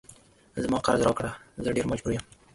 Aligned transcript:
زما 0.63 0.77
قرض 0.85 1.01
راکړه 1.07 1.31
زه 1.63 1.69
ډیر 1.77 1.85
مجبور 1.91 2.11
یم 2.13 2.25